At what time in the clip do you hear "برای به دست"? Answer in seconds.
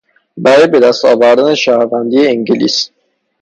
0.37-1.05